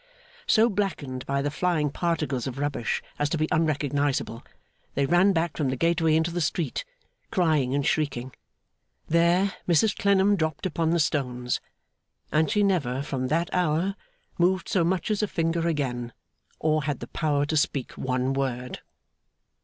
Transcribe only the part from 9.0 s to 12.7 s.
There, Mrs Clennam dropped upon the stones; and she